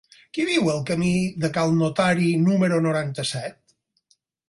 [0.37, 1.11] Qui viu al camí
[1.45, 3.63] de Cal Notari número noranta-set?